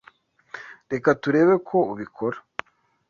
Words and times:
Reka 0.91 1.09
turebe 1.21 1.55
ko 1.67 1.77
ubikora 1.91 2.37